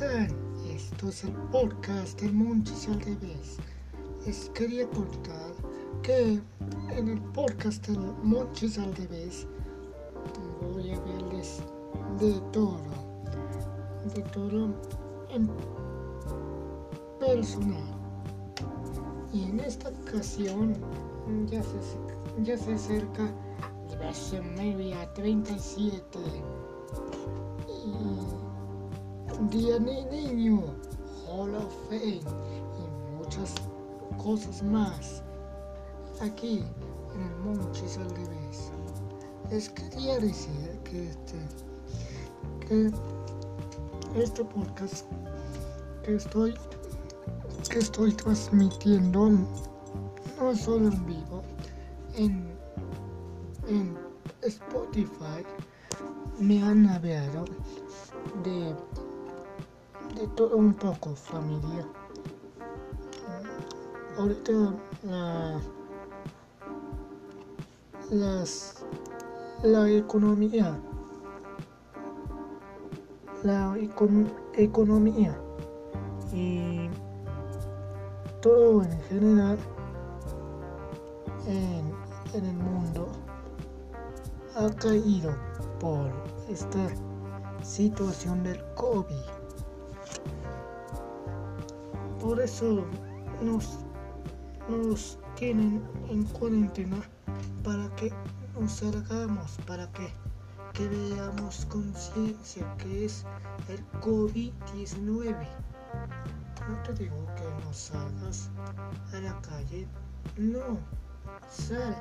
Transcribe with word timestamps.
Esto 0.00 1.10
es 1.10 1.24
el 1.24 1.32
podcast 1.52 2.18
de 2.22 2.32
Monchis 2.32 2.88
al 2.88 3.02
revés. 3.02 3.58
Les 4.24 4.48
quería 4.54 4.88
contar 4.88 5.52
que 6.02 6.40
en 6.96 7.08
el 7.08 7.20
podcast 7.34 7.86
de 7.86 7.98
Monchis 8.22 8.78
al 8.78 8.96
revés 8.96 9.46
voy 10.62 10.92
a 10.92 11.00
verles 11.00 11.62
de 12.18 12.32
todo. 12.50 12.80
De 14.14 14.22
todo 14.22 14.74
en 15.28 15.50
personal. 17.18 17.84
Y 19.34 19.50
en 19.50 19.60
esta 19.60 19.90
ocasión 19.90 20.78
ya 21.44 21.62
se, 21.62 21.78
ya 22.42 22.56
se 22.56 22.72
acerca 22.72 23.30
la 24.00 24.42
media 24.56 25.12
37 25.12 26.18
y 26.18 26.59
Día 29.50 29.80
de 29.80 30.04
Niño, 30.04 30.62
Hall 31.26 31.56
of 31.56 31.74
Fame 31.88 32.20
y 32.20 33.16
muchas 33.18 33.54
cosas 34.22 34.62
más 34.62 35.24
aquí 36.20 36.62
en 37.14 37.20
el 37.20 37.36
Monchis 37.38 37.98
al 37.98 38.10
revés. 38.10 38.70
Les 39.50 39.68
quería 39.70 40.20
decir 40.20 40.78
que 40.84 41.08
este, 41.08 41.38
que 42.60 42.92
este 44.22 44.44
podcast 44.44 45.06
que 46.04 46.14
estoy 46.14 46.54
que 47.68 47.80
estoy 47.80 48.12
transmitiendo 48.12 49.30
no 49.30 50.54
solo 50.54 50.88
en 50.88 51.06
vivo 51.06 51.42
en, 52.14 52.56
en 53.66 53.98
Spotify 54.42 55.44
me 56.38 56.62
han 56.62 56.86
hablado 56.86 57.44
de, 58.44 58.74
de 60.20 60.26
todo 60.28 60.54
un 60.54 60.74
poco 60.74 61.14
familia 61.14 61.86
ahorita 64.18 64.52
la 65.02 65.60
las 68.10 68.84
la 69.62 69.88
economía 69.88 70.78
la 73.42 73.74
economía 74.58 75.40
y 76.34 76.90
todo 78.42 78.82
en 78.82 79.00
general 79.08 79.58
en, 81.46 81.94
en 82.34 82.44
el 82.44 82.56
mundo 82.56 83.08
ha 84.54 84.68
caído 84.76 85.34
por 85.78 86.10
esta 86.50 86.88
situación 87.62 88.42
del 88.42 88.62
COVID. 88.74 89.39
Por 92.30 92.40
eso 92.40 92.86
nos, 93.42 93.80
nos 94.68 95.18
tienen 95.34 95.82
en 96.08 96.22
cuarentena 96.26 97.02
para 97.64 97.92
que 97.96 98.12
nos 98.54 98.70
salgamos, 98.70 99.58
para 99.66 99.90
que, 99.90 100.08
que 100.72 100.86
veamos 100.86 101.66
conciencia 101.68 102.72
que 102.78 103.06
es 103.06 103.24
el 103.68 103.84
COVID-19. 104.00 105.44
No 106.68 106.82
te 106.84 107.02
digo 107.02 107.26
que 107.34 107.64
no 107.64 107.72
salgas 107.72 108.48
a 109.12 109.18
la 109.18 109.40
calle, 109.40 109.88
no, 110.38 110.78
sal, 111.50 112.00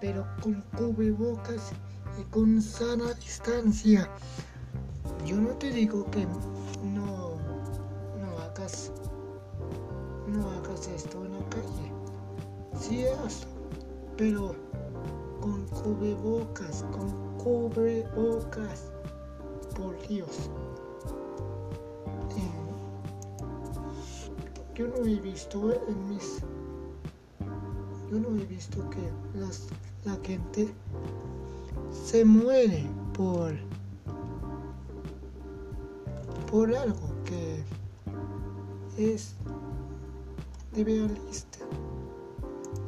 pero 0.00 0.26
con 0.40 0.62
cubrebocas 0.74 1.72
y 2.18 2.24
con 2.30 2.62
sana 2.62 3.12
distancia. 3.12 4.08
Yo 5.26 5.36
no 5.36 5.50
te 5.50 5.70
digo 5.70 6.10
que 6.10 6.26
pero 14.16 14.54
con 15.40 15.66
cubrebocas, 15.66 16.84
con 16.92 17.36
cubrebocas, 17.38 18.92
por 19.74 19.96
Dios. 20.08 20.50
yo 24.74 24.86
no 24.88 24.96
he 25.06 25.18
visto 25.20 25.72
en 25.88 26.08
mis 26.08 26.42
yo 28.10 28.20
no 28.20 28.38
he 28.38 28.44
visto 28.44 28.88
que 28.90 29.10
las, 29.38 29.68
la 30.04 30.16
gente 30.22 30.68
se 31.90 32.26
muere 32.26 32.84
por 33.14 33.54
por 36.50 36.74
algo 36.74 37.08
que 37.24 37.64
es 38.96 39.34
de 40.72 40.84
realista. 40.84 41.58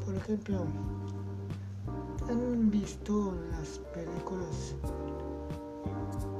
Por 0.04 0.14
ejemplo, 0.14 0.64
han 2.28 2.70
visto 2.70 3.34
las 3.50 3.78
películas 3.94 4.74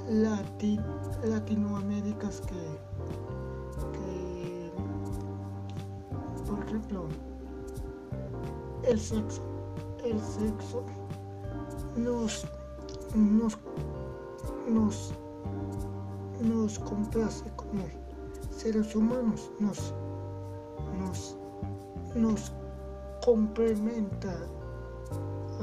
latin, 0.08 0.82
latinoaméricas 1.24 2.42
que, 2.42 2.78
que, 3.92 4.72
por 6.46 6.58
ejemplo, 6.64 7.08
el 8.84 9.00
sexo, 9.00 9.42
el 10.04 10.20
sexo 10.20 10.84
nos, 11.96 12.46
nos, 13.14 13.58
nos, 14.68 15.12
nos 16.40 16.78
complace 16.80 17.50
como 17.56 17.84
seres 18.50 18.94
humanos, 18.94 19.50
nos, 19.58 19.94
nos, 20.98 21.36
nos 22.14 22.52
complementa 23.24 24.36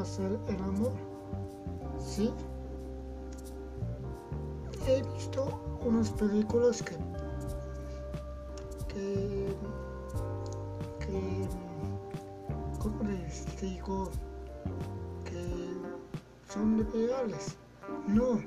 hacer 0.01 0.39
el 0.47 0.55
amor. 0.63 0.93
¿Sí? 1.99 2.33
He 4.87 5.01
visto 5.13 5.77
unas 5.85 6.09
películas 6.11 6.83
que, 6.83 6.95
que, 8.87 9.47
que, 10.99 11.47
¿cómo 12.79 13.03
les 13.03 13.61
digo? 13.61 14.11
son 16.55 16.87
reales. 16.93 17.57
No, 18.07 18.41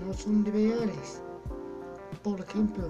no 0.00 0.14
son 0.14 0.44
reales. 0.44 1.20
Por 2.22 2.40
ejemplo, 2.40 2.88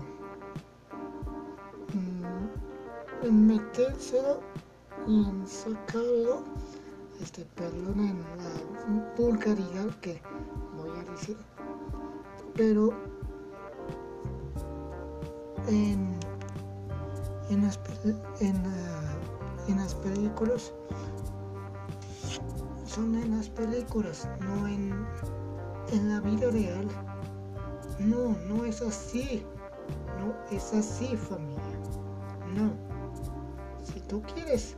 mm, 1.95 3.27
en 3.27 3.47
metérselo 3.47 4.41
y 5.09 5.27
sacarlo, 5.47 6.45
este, 7.21 7.45
perdonen 7.57 8.23
la 8.39 9.15
vulgaridad 9.17 9.91
que 10.01 10.21
voy 10.77 10.91
a 10.91 11.11
decir, 11.11 11.37
pero 12.55 12.93
en, 15.69 16.19
en, 17.51 17.63
las, 17.63 17.79
en, 18.41 18.57
uh, 18.57 19.71
en 19.71 19.77
las 19.77 19.95
películas 19.97 20.73
son 22.87 23.15
en 23.15 23.37
las 23.37 23.49
películas, 23.49 24.29
no 24.41 24.67
en, 24.67 25.07
en 25.93 26.09
la 26.09 26.21
vida 26.21 26.51
real. 26.51 26.89
No, 28.01 28.35
no 28.49 28.65
es 28.65 28.81
así. 28.83 29.45
No 30.19 30.35
es 30.51 30.73
así, 30.75 31.17
familia. 31.17 31.79
No. 32.55 32.73
Si 33.85 34.01
tú 34.01 34.23
quieres 34.35 34.77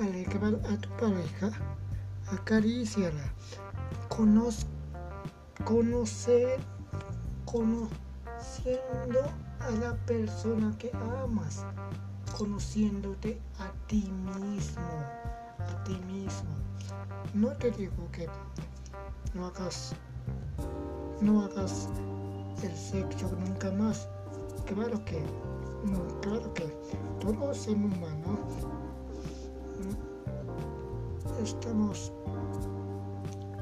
alegrar 0.00 0.54
a 0.72 0.76
tu 0.80 0.88
pareja, 0.96 1.50
acaríciala. 2.32 3.32
Conoce, 4.08 4.66
conocer, 5.64 6.58
conociendo 7.44 9.20
a 9.60 9.70
la 9.80 9.94
persona 10.06 10.74
que 10.78 10.90
amas, 11.24 11.64
conociéndote 12.36 13.40
a 13.58 13.70
ti 13.86 14.10
mismo 14.24 15.26
a 15.66 15.84
ti 15.84 15.98
mismo. 16.06 16.50
No 17.34 17.48
te 17.48 17.70
digo 17.70 18.10
que 18.12 18.28
no 19.34 19.46
hagas, 19.46 19.94
no 21.20 21.44
hagas 21.44 21.88
el 22.62 22.76
sexo 22.76 23.30
nunca 23.46 23.70
más. 23.72 24.08
Claro 24.66 25.04
que, 25.04 25.22
claro 26.22 26.52
que 26.54 26.66
todo 27.20 27.54
ser 27.54 27.74
humano 27.74 28.38
estamos 31.46 32.12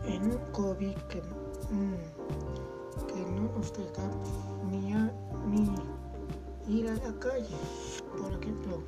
en 0.06 0.22
un 0.22 0.38
COVID 0.52 0.96
que, 1.10 1.20
mm, 1.70 3.06
que 3.06 3.20
no 3.32 3.58
nos 3.58 3.72
deja 3.75 4.10
ni, 4.70 4.94
ni 5.50 6.78
ir 6.78 6.88
a 6.88 6.94
la 6.94 7.12
calle. 7.19 7.56
Por 8.16 8.32
ejemplo, 8.32 8.82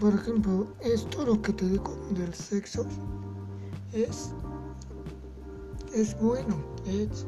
por 0.00 0.14
ejemplo, 0.14 0.66
esto 0.80 1.24
lo 1.24 1.40
que 1.40 1.52
te 1.52 1.64
digo 1.64 1.96
del 2.10 2.34
sexo 2.34 2.84
es, 3.92 4.32
es 5.94 6.20
bueno, 6.20 6.56
es, 6.86 7.24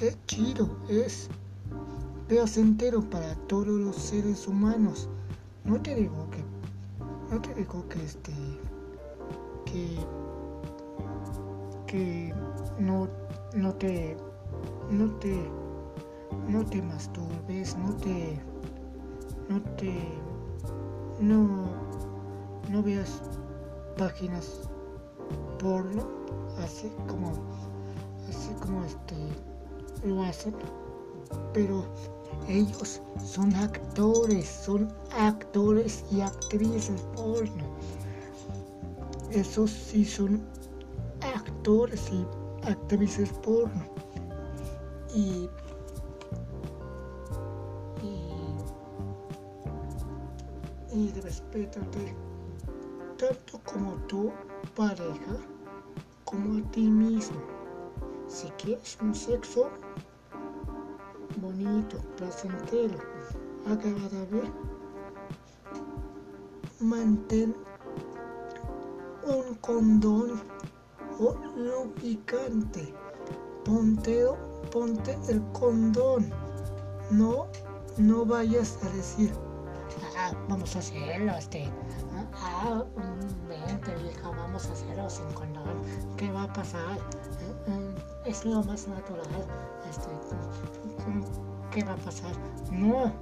es 0.00 0.18
chido, 0.26 0.68
es 0.88 1.28
placentero 2.26 3.00
para 3.00 3.36
todos 3.46 3.68
los 3.68 3.94
seres 3.94 4.48
humanos. 4.48 5.08
No 5.64 5.80
te 5.80 5.94
digo 5.94 6.28
que, 6.30 6.47
no 7.30 7.40
te 7.40 7.54
digo 7.54 7.86
que 7.88 8.02
este, 8.02 8.32
que, 9.66 9.98
que 11.86 12.34
no, 12.78 13.08
no 13.54 13.74
te, 13.74 14.16
no 14.90 15.10
te, 15.16 15.50
no 16.48 16.64
te 16.64 16.80
masturbes, 16.82 17.76
no 17.76 17.94
te, 17.96 18.40
no 19.48 19.60
te, 19.76 19.94
no, 21.20 21.66
no 22.70 22.82
veas 22.82 23.22
páginas 23.98 24.70
porno, 25.58 26.06
así 26.64 26.90
como, 27.06 27.32
así 28.28 28.54
como 28.60 28.84
este, 28.84 29.16
lo 30.04 30.22
hacen, 30.22 30.54
pero 31.52 31.84
ellos 32.48 33.02
son 33.24 33.54
actores, 33.54 34.48
son 34.48 34.88
actores 35.12 36.04
y 36.10 36.20
actrices 36.20 37.02
porno. 37.14 37.64
Esos 39.30 39.70
sí 39.70 40.04
son 40.04 40.42
actores 41.34 42.10
y 42.10 42.26
actrices 42.66 43.30
porno. 43.44 43.84
Y, 45.14 45.48
y, 50.92 50.96
y 50.96 51.12
respétate 51.20 52.14
tanto 53.18 53.60
como 53.64 53.94
tu 54.06 54.30
pareja 54.74 55.36
como 56.24 56.58
a 56.58 56.70
ti 56.70 56.88
mismo. 56.88 57.40
Si 58.28 58.48
quieres 58.62 58.96
un 59.00 59.14
sexo 59.14 59.70
bonito, 61.40 61.98
placentero, 62.16 62.98
agradable, 63.66 64.50
mantén 66.80 67.54
un 69.24 69.54
condón 69.60 70.40
o 71.20 71.34
lubricante. 71.56 72.94
Ponte, 73.64 74.26
ponte 74.72 75.18
el 75.28 75.42
condón. 75.52 76.30
No, 77.10 77.46
no 77.98 78.24
vayas 78.24 78.78
a 78.82 78.88
decir, 78.90 79.32
ah, 80.16 80.32
vamos 80.48 80.74
a 80.76 80.78
hacerlo, 80.78 81.32
este, 81.36 81.70
ah, 82.34 82.84
vente 83.48 83.94
vieja, 84.02 84.30
vamos 84.30 84.66
a 84.66 84.72
hacerlo 84.72 85.10
sin 85.10 85.30
condón. 85.32 85.82
¿Qué 86.16 86.30
va 86.32 86.44
a 86.44 86.52
pasar? 86.52 86.96
Eh, 86.96 87.54
eh, 87.68 87.94
es 88.26 88.44
lo 88.44 88.62
más 88.62 88.88
natural. 88.88 89.26
¿Qué 91.70 91.84
va 91.84 91.92
a 91.92 91.96
pasar? 91.96 92.32
No. 92.70 93.12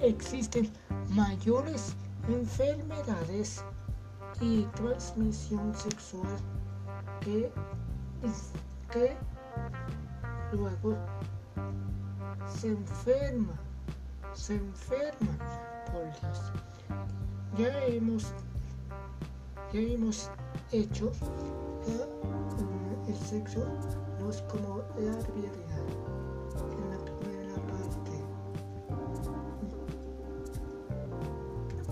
Existen 0.00 0.70
mayores 1.10 1.94
enfermedades 2.28 3.64
y 4.40 4.64
transmisión 4.76 5.74
sexual 5.74 6.36
que, 7.20 7.50
que 8.92 9.16
luego 10.52 10.96
se 12.46 12.68
enferma, 12.68 13.54
se 14.34 14.56
enferma 14.56 15.38
por 15.92 16.04
Dios. 16.20 16.52
Ya 17.56 17.84
hemos, 17.86 18.32
ya 19.72 19.80
hemos 19.80 20.30
hecho 20.72 21.10
el 23.08 23.16
sexo 23.16 23.64
como 24.34 24.78
la 24.98 25.12
realidad 25.12 25.86
en 26.72 26.90
la 26.90 26.98
primera 27.04 27.54
parte. 27.70 28.14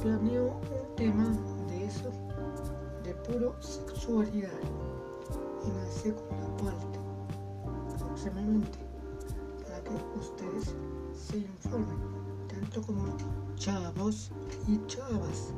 Planeo 0.03 0.47
un 0.47 0.97
tema 0.97 1.29
de 1.69 1.85
eso, 1.87 2.11
de 3.05 3.15
puro 3.15 3.55
sexualidad, 3.63 4.51
en 5.65 5.77
la 5.77 5.87
segunda 5.87 6.57
parte, 6.57 6.99
próximamente, 7.99 8.79
para 9.63 9.81
que 9.85 9.95
ustedes 10.19 10.75
se 11.15 11.39
informen, 11.39 12.01
tanto 12.49 12.83
como 12.83 13.17
chavos 13.55 14.33
y 14.67 14.85
chavas. 14.87 15.55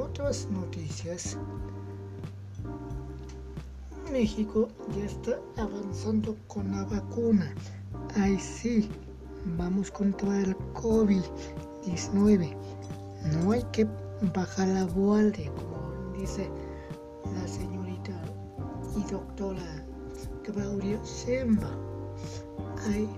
Otras 0.00 0.48
noticias, 0.50 1.36
México 4.10 4.68
ya 4.96 5.04
está 5.04 5.38
avanzando 5.56 6.36
con 6.46 6.70
la 6.70 6.84
vacuna. 6.84 7.54
Ahí 8.16 8.38
sí, 8.38 8.90
vamos 9.56 9.90
contra 9.90 10.40
el 10.40 10.56
COVID-19. 10.74 12.56
No 13.32 13.52
hay 13.52 13.62
que 13.72 13.86
bajar 14.34 14.68
la 14.68 14.84
guardia, 14.84 15.52
como 15.52 16.12
dice 16.18 16.50
la 17.34 17.46
señorita 17.46 18.20
y 18.96 19.10
doctora 19.10 19.84
Claudia 20.42 21.04
Semba. 21.04 21.70
Ahí 22.88 23.08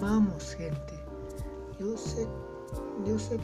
vamos, 0.00 0.54
gente. 0.54 0.94
Yo 1.78 1.96
sé, 1.96 2.26
yo 3.04 3.18
sé, 3.18 3.38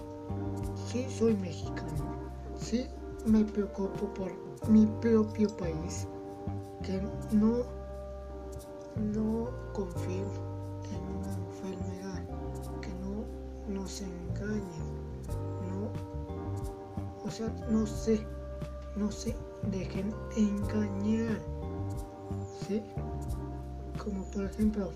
sí 0.87 1.07
soy 1.09 1.35
mexicano, 1.37 2.26
sí 2.59 2.87
me 3.27 3.45
preocupo 3.45 4.13
por 4.15 4.33
mi 4.69 4.87
propio 5.01 5.49
país, 5.57 6.07
que 6.83 7.01
no, 7.33 7.65
no 9.13 9.51
confío 9.73 10.27
en 10.91 11.17
una 11.17 11.33
enfermedad, 11.35 12.25
que 12.81 12.89
no 13.01 13.25
nos 13.81 14.01
engañen, 14.01 14.63
no, 15.71 15.91
o 17.25 17.31
sea, 17.31 17.49
no 17.71 17.87
sé, 17.87 18.25
no 18.97 19.11
se 19.11 19.35
dejen 19.71 20.15
engañar, 20.37 21.41
¿sí? 22.67 22.83
Como 24.03 24.25
por 24.31 24.45
ejemplo, 24.45 24.91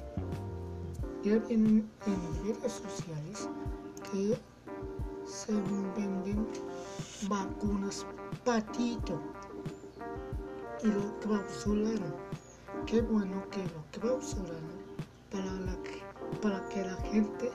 ya 1.25 1.35
en, 1.49 1.91
en 2.07 2.45
redes 2.45 2.73
sociales 2.73 3.49
que 4.11 4.39
se 5.27 5.53
venden 5.53 6.47
vacunas 7.29 8.07
patito 8.45 9.21
y 10.83 10.89
lo 10.89 11.19
clausularon. 11.21 12.15
Qué 12.87 13.01
bueno 13.03 13.43
que 13.51 13.63
lo 13.65 13.85
clausularon 13.93 14.81
para, 15.31 15.45
la, 15.45 15.77
para 16.41 16.69
que 16.69 16.85
la 16.85 16.97
gente 17.13 17.53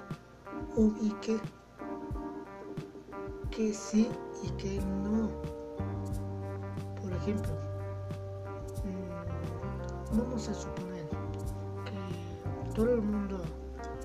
ubique 0.76 1.40
que 3.52 3.74
sí 3.74 4.10
y 4.44 4.50
que 4.52 4.80
no. 4.80 5.30
Por 7.02 7.14
ejemplo, 7.14 7.54
mmm, 8.84 10.18
vamos 10.18 10.48
a 10.50 10.54
suponer 10.54 11.08
que 11.86 12.74
todo 12.74 12.94
el 12.94 13.02
mundo 13.02 13.42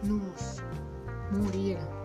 nos 0.03 0.63
muriéramos 1.33 2.00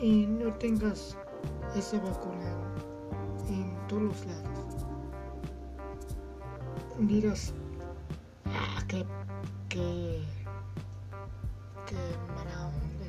y 0.00 0.26
no 0.26 0.52
tengas 0.54 1.16
esa 1.74 1.98
vacuna 1.98 2.52
en 3.48 3.76
todos 3.88 4.02
los 4.02 4.26
lados. 4.26 4.86
Dirás, 6.98 7.52
ah, 8.46 8.82
que, 8.86 9.04
que, 9.68 10.24
que 11.86 11.96
mala 12.34 12.68
onda 12.68 13.06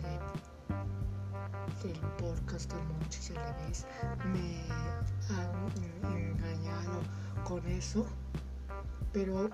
de, 1.84 1.88
del 1.88 2.00
podcast 2.18 2.72
del 2.72 2.84
Monchis 2.86 3.34
ves 3.68 3.86
me 4.26 4.64
han 5.36 6.18
engañado 6.18 7.02
con 7.44 7.66
eso, 7.68 8.06
pero 9.14 9.50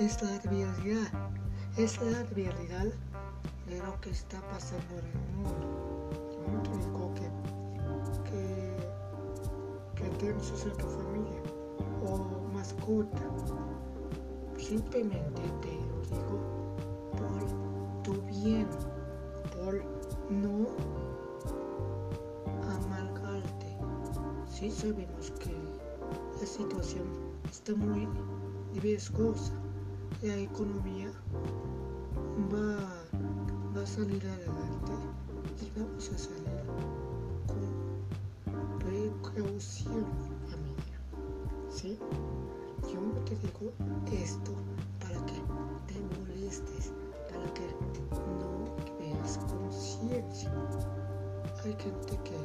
es 0.00 0.22
la 0.22 0.38
realidad, 0.40 1.08
es 1.76 2.00
la 2.02 2.22
realidad 2.34 2.86
de 3.66 3.78
lo 3.78 4.00
que 4.00 4.10
está 4.10 4.40
pasando 4.48 4.98
en 4.98 5.06
el 5.06 5.36
mundo. 5.36 5.75
Que, 6.62 7.28
que, 8.30 8.44
que 9.94 10.08
tengas 10.18 10.66
a 10.66 10.70
tu 10.76 10.86
familia 10.86 11.42
o 12.06 12.52
mascota. 12.54 13.22
Simplemente 14.56 15.42
te 15.60 15.68
digo 15.68 16.76
por 17.12 18.02
tu 18.02 18.22
bien, 18.22 18.66
por 19.54 19.84
no 20.30 20.66
amargarte. 22.62 23.76
Sí 24.48 24.70
sabemos 24.70 25.30
que 25.38 25.54
la 26.40 26.46
situación 26.46 27.04
está 27.50 27.74
muy 27.74 28.08
riesgosa. 28.80 29.52
La 30.22 30.36
economía 30.36 31.10
va, 32.52 32.78
va 33.76 33.82
a 33.82 33.86
salir 33.86 34.26
adelante 34.26 35.05
y 35.62 35.78
vamos 35.78 36.10
a 36.10 36.18
salir 36.18 36.44
con 37.46 38.78
precaución, 38.78 40.04
familia. 40.50 40.98
¿Sí? 41.70 41.98
Yo 42.92 43.00
no 43.00 43.14
te 43.24 43.36
digo 43.36 43.72
esto 44.12 44.52
para 45.00 45.24
que 45.26 45.40
te 45.86 46.00
molestes, 46.18 46.92
para 47.30 47.52
que 47.54 47.66
no 48.38 48.76
veas 48.98 49.38
conciencia. 49.38 50.52
Hay 51.64 51.72
gente 51.72 52.18
que 52.24 52.38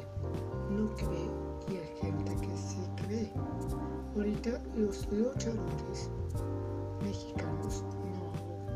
no 0.70 0.94
cree 0.96 1.30
y 1.68 1.76
hay 1.76 1.96
gente 2.00 2.34
que 2.36 2.56
sí 2.56 2.80
cree. 2.96 3.32
Ahorita 4.16 4.60
los 4.74 5.06
luchadores 5.12 6.10
mexicanos, 7.02 7.84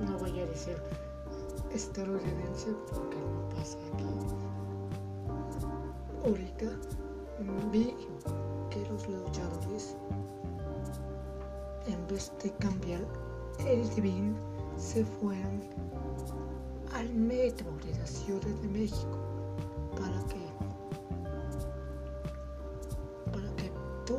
no, 0.01 0.11
no 0.11 0.19
voy 0.19 0.41
a 0.41 0.47
decir 0.47 0.77
estadounidense 1.73 2.73
porque 2.93 3.17
no 3.17 3.49
pasa 3.55 3.79
aquí. 3.93 4.05
Ahorita 6.25 6.67
vi 7.71 7.95
que 8.71 8.81
los 8.91 9.09
luchadores, 9.09 9.97
en 11.87 12.07
vez 12.09 12.33
de 12.43 12.51
cambiar 12.55 13.05
el 13.67 13.89
divin, 13.95 14.37
se 14.77 15.05
fueron 15.05 15.61
al 16.93 17.13
metro 17.15 17.71
de 17.85 17.99
la 17.99 18.07
Ciudad 18.07 18.41
de 18.41 18.69
México 18.69 19.19
para 19.93 20.23
que 20.29 20.47
para 23.33 23.57
que 23.57 23.71
tú, 24.05 24.19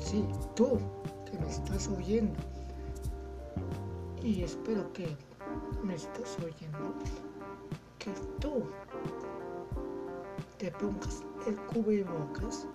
sí, 0.00 0.24
tú 0.54 0.78
que 1.30 1.38
me 1.38 1.48
estás 1.48 1.88
oyendo, 1.88 2.34
y 4.22 4.42
espero 4.42 4.92
que 4.92 5.16
me 5.86 5.94
estás 5.94 6.36
oyendo, 6.38 6.94
que 7.98 8.10
tú 8.40 8.64
te 10.58 10.70
pongas 10.72 11.22
el 11.46 11.56
cubrebocas 11.66 12.66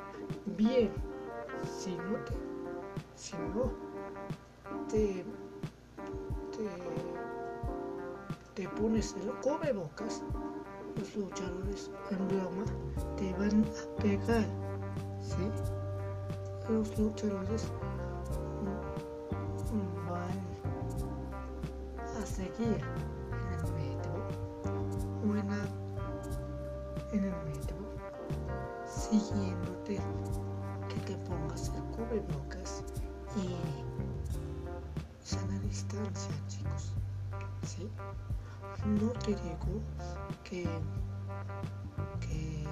bien, 0.57 0.91
si 1.65 1.95
no 1.97 2.15
te, 2.23 2.33
si 3.15 3.35
no 3.53 3.69
te, 4.87 5.25
te, 8.55 8.69
pones 8.69 9.13
el 9.15 9.29
cubrebocas, 9.41 10.23
los 10.95 11.15
luchadores 11.17 11.91
en 12.11 12.27
broma 12.29 12.63
te 13.17 13.33
van 13.33 13.65
a 13.65 14.01
pegar, 14.01 14.45
¿sí? 15.21 15.51
Los 16.69 16.97
luchadores 16.97 17.67
seguir 22.31 22.79
en 23.31 23.53
el 23.53 23.73
metro 23.73 24.13
o 25.21 25.35
en, 25.35 25.47
la, 25.49 25.63
en 27.11 27.23
el 27.25 27.35
metro 27.43 27.75
siguiéndote 28.87 29.99
que 30.87 30.99
te 31.05 31.15
pongas 31.27 31.71
el 31.75 31.83
cubrebocas 31.95 32.83
y 33.35 33.57
sana 35.21 35.59
distancia 35.59 36.33
chicos 36.47 36.93
¿sí? 37.67 37.89
no 38.85 39.09
te 39.11 39.31
digo 39.31 39.81
que, 40.45 40.63
que 42.21 42.63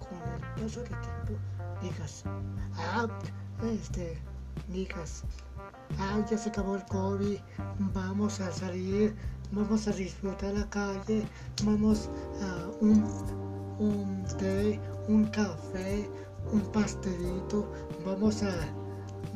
con 0.00 0.18
el 0.32 0.40
paso 0.64 0.80
del 0.80 1.00
tiempo 1.00 1.32
digas 1.80 2.24
ah 2.76 3.06
este 3.62 4.20
digas 4.66 5.22
ah, 5.98 6.24
ya 6.30 6.38
se 6.38 6.48
acabó 6.50 6.76
el 6.76 6.84
COVID, 6.86 7.38
vamos 7.94 8.40
a 8.40 8.50
salir, 8.52 9.14
vamos 9.52 9.88
a 9.88 9.92
disfrutar 9.92 10.54
la 10.54 10.68
calle, 10.70 11.26
vamos 11.64 12.08
a 12.42 12.68
un, 12.80 13.04
un 13.78 14.24
té, 14.38 14.80
un 15.08 15.24
café, 15.26 16.08
un 16.52 16.60
pastelito, 16.72 17.70
vamos 18.04 18.42
a, 18.42 18.52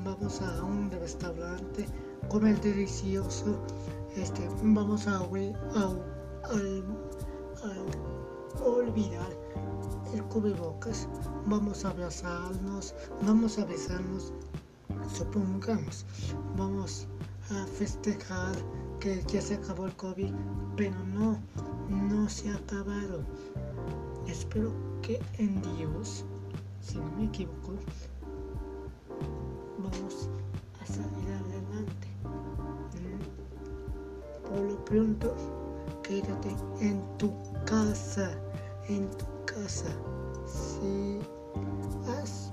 vamos 0.04 0.40
a 0.42 0.64
un 0.64 0.90
restaurante, 0.90 1.86
comer 2.28 2.60
delicioso, 2.60 3.58
este, 4.16 4.48
vamos 4.62 5.06
a, 5.06 5.16
a, 5.16 5.20
a, 5.20 5.24
a 8.58 8.64
olvidar 8.64 9.30
el 10.14 10.22
cubrebocas, 10.24 11.08
vamos 11.46 11.84
a 11.84 11.90
abrazarnos, 11.90 12.94
vamos 13.22 13.58
a 13.58 13.64
besarnos 13.64 14.32
supongamos, 15.08 16.04
vamos 16.56 17.06
a 17.50 17.66
festejar 17.66 18.54
que 19.00 19.22
ya 19.26 19.40
se 19.40 19.54
acabó 19.54 19.86
el 19.86 19.96
COVID, 19.96 20.32
pero 20.76 20.96
no, 21.06 21.38
no 21.88 22.28
se 22.28 22.50
ha 22.50 22.54
acabado. 22.54 23.24
Espero 24.26 24.72
que 25.02 25.20
en 25.38 25.60
Dios, 25.76 26.24
si 26.80 26.98
no 26.98 27.10
me 27.16 27.24
equivoco, 27.24 27.74
vamos 29.78 30.28
a 30.80 30.86
salir 30.86 31.28
adelante. 31.30 32.08
Por 34.48 34.60
lo 34.60 34.84
pronto, 34.84 35.34
quédate 36.02 36.54
en 36.80 37.02
tu 37.18 37.32
casa, 37.64 38.30
en 38.88 39.10
tu 39.10 39.26
casa. 39.46 39.88
Si 40.46 41.18
haz, 42.06 42.52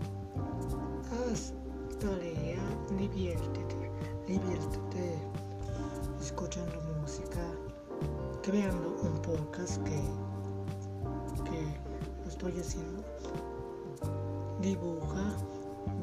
haz 1.11 1.53
tarea, 1.99 2.38
diviértete, 2.97 3.91
diviértete 4.25 5.19
escuchando 6.19 6.81
música, 7.01 7.41
creando 8.41 8.95
un 9.03 9.21
podcast 9.21 9.81
que, 9.83 10.01
que 11.49 12.27
estoy 12.27 12.59
haciendo. 12.59 13.03
Dibuja, 14.61 15.35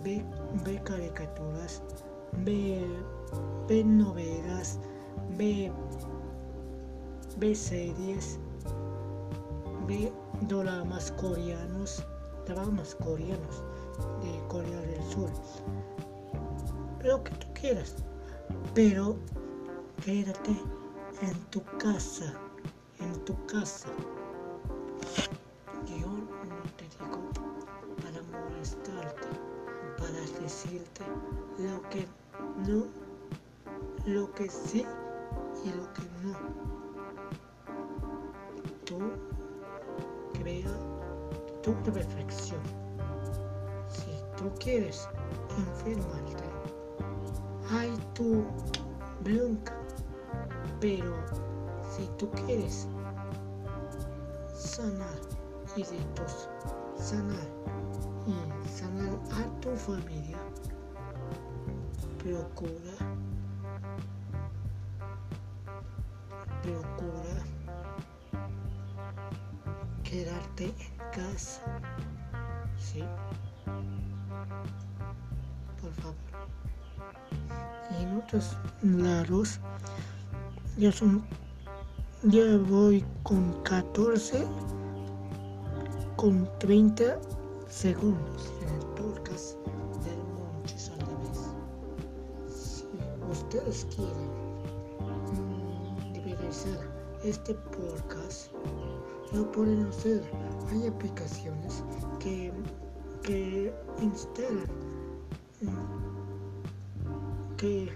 ve, 0.05 0.25
ve 0.65 0.81
caricaturas, 0.83 1.83
ve, 2.45 2.87
ve 3.69 3.85
novelas, 3.85 4.79
ve, 5.37 5.73
ve 7.39 7.55
series, 7.55 8.39
ve 9.87 10.13
dramas 10.43 11.13
coreanos, 11.13 12.03
dramas 12.47 12.95
coreanos 12.97 13.63
de 14.23 14.49
Corea 14.49 14.81
del 14.81 15.03
Sur. 15.05 15.31
Lo 17.07 17.23
que 17.23 17.31
tú 17.37 17.47
quieras. 17.55 17.95
Pero 18.75 19.17
quédate 20.05 20.51
en 21.23 21.35
tu 21.51 21.63
casa. 21.79 22.33
En 22.99 23.25
tu 23.25 23.35
casa. 23.47 23.89
Yo 25.87 26.09
no 26.09 26.63
te 26.77 26.85
digo 26.99 27.31
para 28.03 28.21
molestarte, 28.33 29.29
para 29.99 30.21
decirte 30.43 31.05
lo 31.59 31.81
que 31.91 32.09
no, 32.67 32.87
lo 34.05 34.33
que 34.33 34.51
sí 34.51 34.85
y 35.65 35.69
lo 35.69 35.93
que 35.95 36.03
no. 36.25 36.37
Tú 38.85 38.99
crea 40.41 40.77
tu 41.63 41.73
perfección. 41.93 42.61
Si 43.89 44.11
tú 44.37 44.51
quieres 44.59 45.09
enfermarte, 45.57 46.66
ay 47.71 47.97
tú 48.15 48.45
blanca. 49.23 49.75
Pero 50.81 51.15
si 51.91 52.07
tú 52.19 52.31
quieres 52.31 52.87
sanar 54.55 55.19
y 55.77 55.83
de 55.83 55.99
tus 56.15 56.49
sanar 56.97 57.49
y 58.27 58.69
sanar 58.69 59.19
a 59.33 59.61
tu 59.61 59.71
familia, 59.77 60.39
procura, 62.19 62.97
procura 66.63 67.45
quedarte 70.03 70.65
en 70.65 70.99
casa, 71.13 71.63
¿sí? 72.79 73.05
Por 75.81 75.93
favor. 75.93 76.17
Otros 78.27 78.57
lados 78.83 79.61
ya 80.77 80.91
son, 80.91 81.25
ya 82.25 82.57
voy 82.69 83.05
con 83.23 83.53
14, 83.63 84.45
con 86.17 86.49
30 86.59 87.21
segundos 87.69 88.53
en 88.63 88.75
el 88.75 88.81
podcast 88.97 89.55
del 90.05 90.19
Monchis 90.35 90.91
al 90.91 90.99
revés. 91.07 91.55
Si 92.49 92.85
ustedes 93.31 93.87
quieren 93.95 94.29
mm, 95.31 96.13
dividirse 96.15 96.81
este 97.23 97.55
podcast, 97.55 98.51
lo 99.33 99.53
pueden 99.53 99.87
hacer. 99.87 100.21
Hay 100.73 100.89
aplicaciones 100.89 101.85
que, 102.19 102.53
que 103.23 103.73
instalan, 104.03 104.67
mm, 105.63 107.57
que 107.57 107.89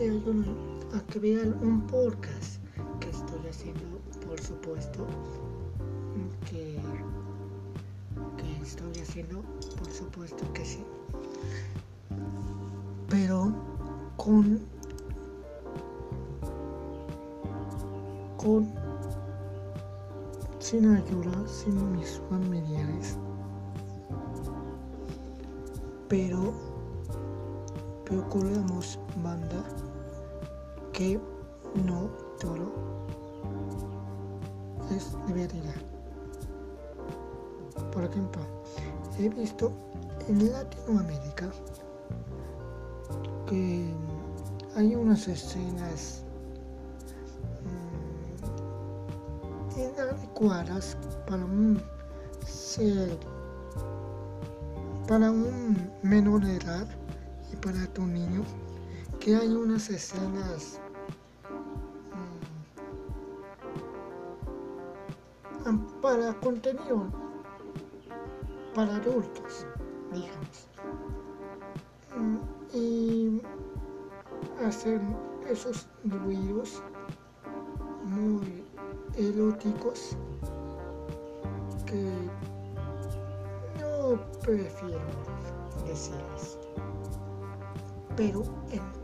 a 0.00 1.00
crear 1.12 1.46
un 1.60 1.82
podcast 1.86 2.56
que 3.00 3.10
estoy 3.10 3.46
haciendo, 3.50 4.00
por 4.26 4.40
supuesto, 4.40 5.06
que, 6.48 6.78
que 8.38 8.62
estoy 8.62 8.92
haciendo? 9.02 9.42
Por 9.76 9.92
supuesto 9.92 10.50
que 10.54 10.64
sí. 10.64 10.82
Pero 13.10 13.52
con 14.16 14.60
con 18.38 18.72
sin 20.60 20.96
ayuda, 20.96 21.46
sin 21.46 21.92
mis 21.92 22.18
familiares. 22.30 23.18
Pero 26.08 26.54
procuramos 28.06 28.98
banda 29.22 29.62
que 31.00 31.18
no 31.86 32.10
todo 32.38 32.70
es 34.94 35.16
de 35.26 35.32
verdad. 35.32 35.80
Por 37.90 38.04
ejemplo, 38.04 38.42
he 39.18 39.30
visto 39.30 39.72
en 40.28 40.52
Latinoamérica 40.52 41.50
que 43.48 43.94
hay 44.76 44.94
unas 44.94 45.26
escenas 45.26 46.22
mmm, 49.74 49.80
inadecuadas 49.80 50.98
para 51.26 51.46
un 51.46 51.82
ser, 52.46 53.18
para 55.08 55.30
un 55.30 55.90
menor 56.02 56.44
de 56.44 56.56
edad 56.56 56.86
y 57.50 57.56
para 57.56 57.86
tu 57.94 58.04
niño, 58.04 58.42
que 59.18 59.34
hay 59.36 59.48
unas 59.48 59.88
escenas 59.88 60.78
para 66.00 66.32
contenido 66.40 67.06
para 68.74 68.96
adultos, 68.96 69.66
digamos. 70.12 70.68
Y 72.72 73.42
hacen 74.64 75.16
esos 75.48 75.88
ruidos 76.04 76.82
muy 78.04 78.64
eróticos 79.16 80.16
que 81.86 82.10
no 83.80 84.20
prefiero 84.40 85.00
decirles. 85.86 86.58
Pero 88.16 88.42
en 88.70 88.99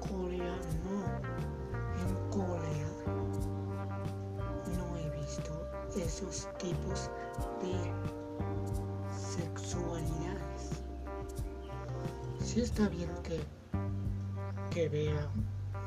esos 6.17 6.49
tipos 6.57 7.11
de 7.61 7.75
sexualidades. 9.15 10.83
Sí 12.43 12.63
está 12.63 12.89
bien 12.89 13.11
que, 13.23 13.39
que 14.71 14.89
vea 14.89 15.29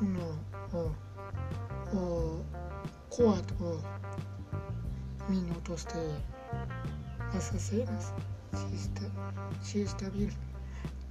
uno 0.02 0.38
o, 0.72 1.98
o 1.98 2.44
cuatro 3.10 3.82
minutos 5.28 5.88
de 5.96 6.14
las 7.34 7.52
escenas. 7.52 8.14
Sí 8.54 8.76
está, 8.76 9.02
sí 9.64 9.82
está 9.82 10.10
bien. 10.10 10.32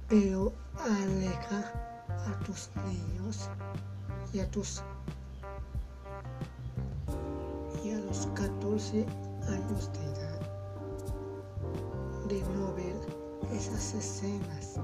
Pero 0.07 0.53
aleja 0.79 1.59
a 2.07 2.39
tus 2.45 2.69
niños 2.85 3.49
y 4.31 4.39
a 4.39 4.49
tus 4.49 4.81
14 8.33 9.05
años 9.47 9.91
de 9.93 10.05
edad 10.05 10.39
de 12.27 12.41
no 12.53 12.73
ver 12.75 12.95
esas 13.53 13.93
escenas. 13.93 14.79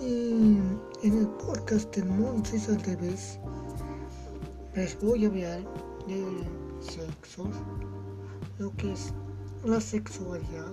Y 0.00 0.58
en 1.02 1.18
el 1.18 1.28
podcast 1.28 1.94
de 1.94 2.02
Montes 2.04 2.68
al 2.68 2.80
revés 2.82 3.38
les 4.74 4.98
voy 5.00 5.24
a 5.24 5.28
hablar 5.28 5.60
del 6.06 6.46
sexo, 6.80 7.50
lo 8.58 8.72
que 8.76 8.92
es 8.92 9.12
la 9.64 9.80
sexualidad. 9.80 10.72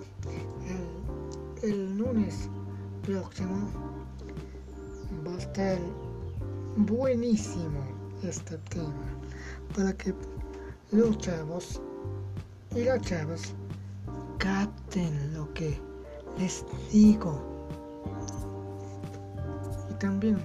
El, 1.62 1.70
el 1.70 1.98
lunes 1.98 2.48
próximo 3.02 3.97
va 5.26 5.32
a 5.34 5.38
estar 5.38 5.78
buenísimo 6.76 7.80
este 8.22 8.58
tema 8.70 9.18
para 9.76 9.92
que 9.94 10.14
los 10.90 11.18
chavos 11.18 11.80
y 12.74 12.84
las 12.84 13.00
chavas 13.02 13.54
capten 14.38 15.34
lo 15.34 15.52
que 15.54 15.78
les 16.38 16.64
digo. 16.92 17.40
Y 19.90 19.94
también 19.94 20.38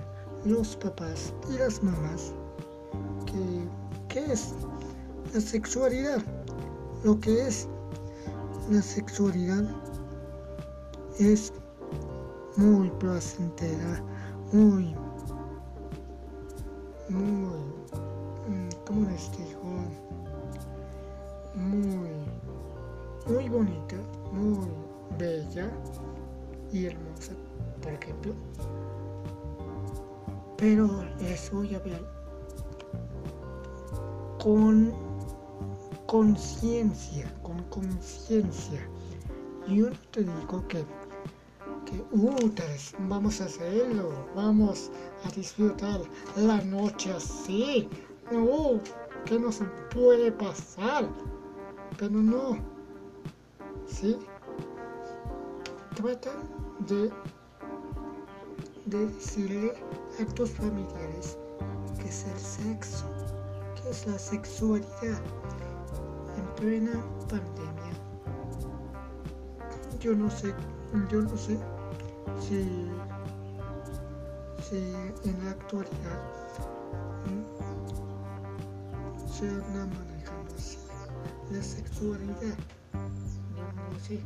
los 0.45 0.75
papás 0.77 1.33
y 1.49 1.57
las 1.57 1.81
mamás 1.83 2.33
que, 3.25 3.67
¿qué 4.09 4.31
es 4.31 4.53
la 5.33 5.41
sexualidad? 5.41 6.21
Lo 7.03 7.19
que 7.19 7.47
es 7.47 7.67
la 8.69 8.81
sexualidad 8.81 9.63
es 11.19 11.53
muy 12.55 12.89
placentera, 12.91 14.01
muy, 14.53 14.95
muy, 17.09 18.69
¿cómo 18.85 19.09
les 19.09 19.31
digo? 19.31 19.63
Muy, 21.55 22.09
muy 23.27 23.49
bonita, 23.49 23.95
muy 24.31 24.67
bella 25.17 25.71
y 26.71 26.85
hermosa, 26.85 27.33
por 27.81 27.93
ejemplo. 27.93 28.33
Pero 30.57 31.03
les 31.19 31.51
voy 31.51 31.73
a 31.73 31.77
hablar 31.79 32.01
con 34.41 34.93
conciencia, 36.05 37.33
con 37.41 37.57
conciencia. 37.63 38.87
Yo 39.67 39.89
no 39.89 39.95
te 40.11 40.21
digo 40.21 40.67
que, 40.67 40.85
utas, 42.11 42.93
vamos 43.07 43.41
a 43.41 43.45
hacerlo, 43.45 44.11
vamos 44.35 44.91
a 45.25 45.31
disfrutar 45.31 46.01
la 46.35 46.61
noche 46.61 47.13
así. 47.13 47.89
No, 48.31 48.79
que 49.25 49.39
no 49.39 49.51
se 49.51 49.65
puede 49.93 50.31
pasar. 50.31 51.07
Pero 51.97 52.11
no. 52.11 52.57
¿Sí? 53.87 54.17
Trata 55.95 56.31
de, 56.87 57.11
de 58.85 59.05
decirle 59.07 59.73
a 60.19 60.25
tus 60.33 60.49
familiares 60.51 61.37
que 61.99 62.09
es 62.09 62.25
el 62.25 62.39
sexo, 62.39 63.05
que 63.75 63.89
es 63.89 64.07
la 64.07 64.17
sexualidad 64.17 65.21
en 66.37 66.55
plena 66.55 67.03
pandemia. 67.29 67.93
Yo 69.99 70.15
no 70.15 70.29
sé, 70.31 70.53
yo 71.09 71.21
no 71.21 71.37
sé 71.37 71.57
si, 72.47 72.89
si 74.61 74.77
en 75.29 75.45
la 75.45 75.51
actualidad 75.51 76.21
se 79.31 79.47
anda 79.47 79.85
manejando 79.85 80.55
así 80.55 80.77
la 81.51 81.63
sexualidad. 81.63 82.57
Sé. 84.05 84.19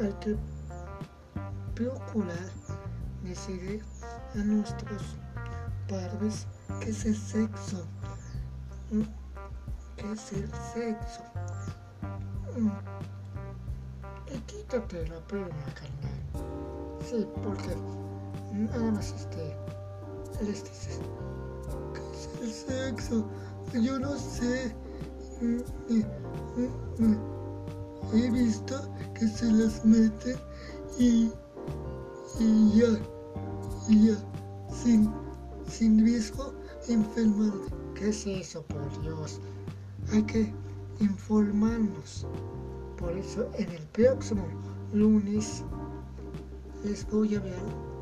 Hay 0.00 0.12
que 0.20 0.36
procurar 1.74 2.50
decirle 3.22 3.82
a 4.34 4.38
nuestros 4.38 5.02
padres 5.88 6.46
que 6.80 6.90
es 6.90 7.04
el 7.04 7.16
sexo. 7.16 7.86
¿Qué 9.96 10.12
es 10.12 10.32
el 10.32 10.50
sexo? 10.72 11.22
Quítate 14.72 15.06
la 15.06 15.20
pena, 15.26 15.48
carnal. 15.74 16.16
Sí, 17.04 17.26
porque 17.44 17.76
nada 18.54 18.90
más 18.92 19.12
este, 19.12 19.54
¿qué 20.38 20.50
es 20.50 22.30
el 22.40 22.50
sexo? 22.50 23.28
Yo 23.74 23.98
no 23.98 24.16
sé. 24.16 24.74
He 28.14 28.30
visto 28.30 28.88
que 29.12 29.28
se 29.28 29.52
las 29.52 29.84
meten 29.84 30.38
y, 30.98 31.30
y 32.40 32.72
ya, 32.72 32.98
y 33.90 34.06
ya, 34.06 34.16
sin, 34.74 35.12
sin 35.68 36.02
riesgo 36.02 36.54
de. 36.88 37.52
¿Qué 37.94 38.08
es 38.08 38.26
eso, 38.26 38.62
por 38.62 39.02
Dios? 39.02 39.38
Hay 40.14 40.22
que 40.22 40.50
informarnos. 41.00 42.26
Por 43.02 43.18
eso 43.18 43.50
en 43.58 43.68
el 43.68 43.82
próximo 43.88 44.44
lunes 44.92 45.64
les 46.84 47.04
voy 47.10 47.34
a 47.34 47.40
ver, 47.40 47.58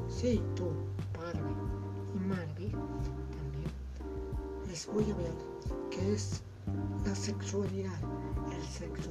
sí, 0.09 0.43
tú, 0.55 0.67
padre 1.15 1.41
y 2.59 2.65
hoy 2.65 2.73
también 3.33 3.71
les 4.69 4.87
voy 4.87 5.05
a 5.11 5.15
ver 5.15 5.33
qué 5.91 6.13
es 6.13 6.43
la 7.07 7.15
sexualidad, 7.15 7.99
el 8.55 8.63
sexo 8.63 9.11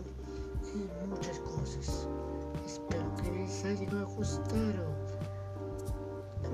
y 0.76 1.08
muchas 1.10 1.40
cosas. 1.40 2.08
Espero 2.68 3.12
que 3.16 3.32
les 3.32 3.66
haya 3.66 4.04
gustado. 4.04 4.86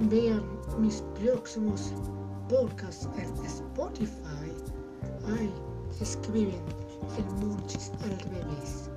Vean 0.10 0.46
mis 0.80 1.04
próximos 1.22 1.94
podcasts 2.48 3.10
en 3.18 3.46
Spotify. 3.46 4.54
Ahí 5.28 5.54
escriben 6.00 6.62
el 7.18 7.26
Munchis 7.46 7.92
al 8.02 8.18
revés. 8.32 8.90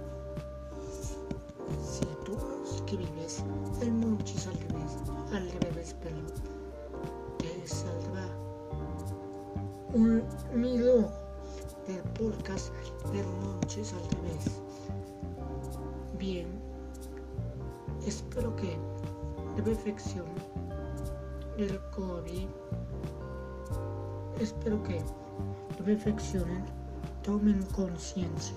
Un 9.99 10.23
mi 10.55 10.79
logo 10.79 11.11
del 11.89 12.01
podcast 12.17 12.73
de 13.13 13.23
Munchis 13.25 13.93
al 13.93 14.11
revés. 14.11 14.45
Bien, 16.19 16.47
espero 18.07 18.55
que 18.55 18.77
la 19.57 19.65
perfección 19.65 20.27
del 21.57 21.81
COVID, 21.97 22.49
espero 24.41 24.81
que 24.85 25.03
reflexionen, 25.85 26.65
tomen 27.25 27.61
conciencia 27.75 28.57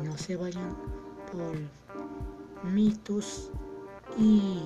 y 0.00 0.06
no 0.06 0.16
se 0.16 0.36
vayan 0.36 0.74
por 1.30 2.72
mitos 2.72 3.50
y 4.16 4.62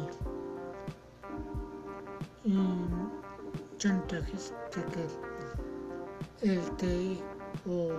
chantajes 3.79 4.55
de 4.77 4.85
que 4.93 5.32
el 6.43 6.61
té 6.77 7.23
o 7.67 7.93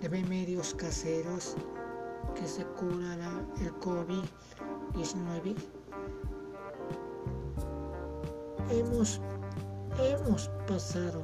de 0.00 0.08
remedios 0.08 0.74
caseros 0.74 1.54
que 2.34 2.46
se 2.46 2.64
curará 2.76 3.30
el 3.60 3.72
COVID-19. 3.78 5.54
Hemos, 8.70 9.20
hemos 10.00 10.48
pasado 10.66 11.22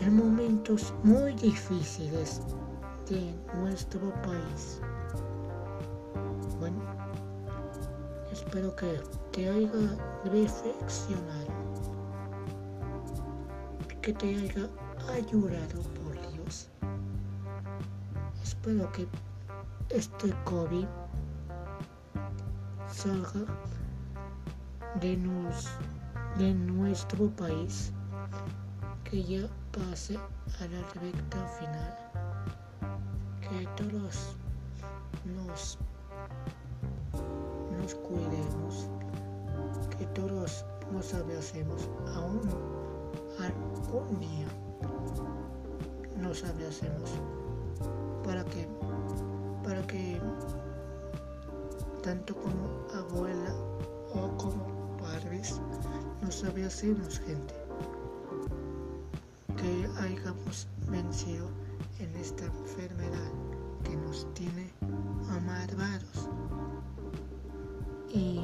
en 0.00 0.16
momentos 0.16 0.92
muy 1.02 1.32
difíciles 1.34 2.42
de 3.08 3.34
nuestro 3.60 4.12
país. 4.22 4.80
Bueno, 6.58 6.82
espero 8.30 8.76
que 8.76 9.00
te 9.32 9.48
haya 9.48 9.96
reflexionado, 10.24 11.57
que 14.08 14.14
te 14.14 14.26
haya 14.36 14.70
ayudado 15.12 15.82
por 16.00 16.32
Dios. 16.32 16.70
Espero 18.42 18.90
que 18.92 19.06
este 19.90 20.32
COVID 20.44 20.86
salga 22.90 23.44
de, 25.02 25.14
nos, 25.18 25.68
de 26.38 26.54
nuestro 26.54 27.28
país, 27.32 27.92
que 29.04 29.22
ya 29.22 29.46
pase 29.72 30.16
a 30.16 30.66
la 30.68 30.80
recta 31.02 31.46
final. 31.58 31.94
Que 33.42 33.66
todos 33.76 34.36
nos, 35.36 35.76
nos 37.78 37.94
cuidemos, 37.94 38.88
que 39.98 40.06
todos 40.06 40.64
nos 40.94 41.12
abracemos, 41.12 41.90
aún 42.16 42.77
algún 43.88 44.20
día 44.20 44.46
nos 46.20 46.42
para 48.22 48.44
que 48.44 48.68
para 49.64 49.86
que 49.86 50.20
tanto 52.02 52.34
como 52.34 52.86
abuela 52.94 53.54
o 54.14 54.36
como 54.36 54.96
padres 54.98 55.60
nos 56.20 56.44
abracemos 56.44 57.18
gente. 57.20 57.54
Que 59.56 59.88
hayamos 60.02 60.68
vencido 60.90 61.48
en 61.98 62.14
esta 62.16 62.44
enfermedad 62.44 63.30
que 63.84 63.96
nos 63.96 64.26
tiene 64.34 64.70
amargados. 65.30 66.28
Y 68.12 68.40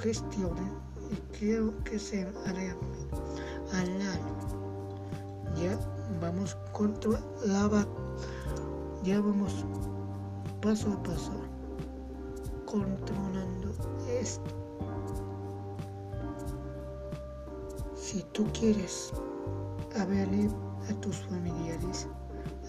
sugestionen 0.00 0.72
y 1.10 1.16
quiero 1.38 1.74
que 1.84 1.98
se 1.98 2.22
hagan 2.46 2.76
al 3.74 3.98
ya 5.60 5.78
vamos 6.22 6.56
contra 6.72 7.20
la 7.44 7.86
ya 9.04 9.20
vamos 9.20 9.66
paso 10.62 10.90
a 10.92 11.02
paso 11.02 11.32
controlando 12.64 13.74
esto. 14.08 14.50
Si 17.94 18.22
tú 18.32 18.46
quieres 18.58 19.12
hablarle 19.98 20.48
a 20.88 20.94
tus 21.00 21.16
familiares, 21.16 22.06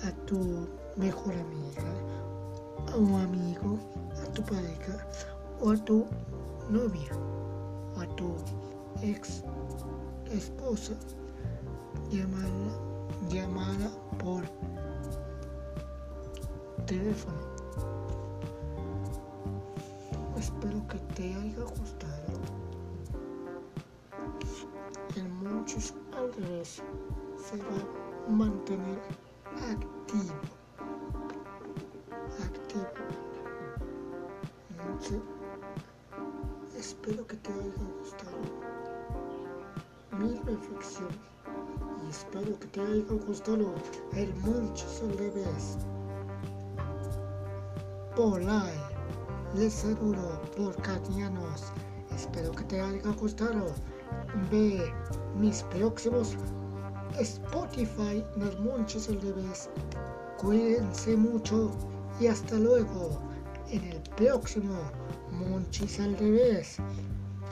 a 0.04 0.12
tu 0.26 0.68
mejor 0.98 1.34
amiga, 1.36 2.98
un 2.98 3.22
amigo, 3.22 3.80
a 4.22 4.34
tu 4.34 4.44
pareja 4.44 5.08
o 5.62 5.72
a 5.72 5.78
tu 5.78 6.06
novia, 6.72 7.12
a 7.98 8.06
tu 8.16 8.36
ex 9.02 9.44
esposa, 10.32 10.94
llamarla, 12.10 12.74
llamada 13.30 13.92
por 14.18 14.44
teléfono 16.86 17.52
Espero 20.42 20.88
que 20.88 20.98
te 21.14 21.36
haya 21.36 21.64
gustado. 21.64 22.34
En 25.16 25.36
muchos 25.44 25.94
revés 26.12 26.82
se 27.38 27.58
va 27.58 28.28
a 28.28 28.32
mantener 28.32 29.00
activo. 29.56 30.34
Activo. 32.44 32.88
Entonces, 34.72 35.22
espero 36.82 37.28
que 37.28 37.38
te 37.38 37.54
haya 37.54 37.84
gustado 38.00 38.40
mi 40.18 40.34
reflexión 40.52 41.10
y 42.04 42.10
espero 42.10 42.58
que 42.60 42.66
te 42.70 42.82
haya 42.82 43.24
gustado 43.28 43.76
el 44.14 44.34
muchos 44.38 45.04
revés. 45.20 45.78
Por 48.16 48.42
ahí 48.42 48.80
les 49.54 49.74
saludo 49.74 50.42
por 50.58 50.76
Catianos. 50.82 51.72
Espero 52.16 52.52
que 52.52 52.64
te 52.64 52.82
haya 52.82 53.12
gustado. 53.12 53.68
Ve 54.50 54.92
mis 55.36 55.62
próximos 55.76 56.36
Spotify 57.20 58.26
los 58.38 58.60
Monches 58.60 59.08
al 59.08 59.22
revés. 59.22 59.70
Cuídense 60.40 61.16
mucho 61.16 61.70
y 62.20 62.26
hasta 62.26 62.56
luego 62.56 63.22
en 63.70 63.84
el 63.84 64.02
próximo 64.18 64.74
Monchis 65.42 66.00
al 66.00 66.18
revés. 66.18 66.78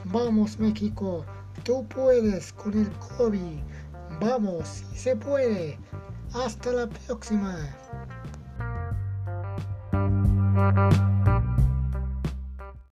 Vamos 0.06 0.60
México, 0.60 1.26
tú 1.64 1.86
puedes 1.88 2.54
con 2.54 2.74
el 2.74 2.90
COVID. 3.18 3.60
Vamos, 4.22 4.84
se 4.94 5.16
puede. 5.16 5.78
Hasta 6.34 6.72
la 6.72 6.88
próxima. 6.88 7.58